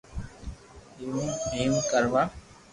اينو 0.99 1.25
ايم 1.53 1.73
ڪروا 1.91 2.21